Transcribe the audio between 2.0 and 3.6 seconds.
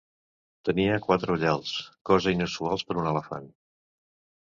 cosa inusual per un elefant.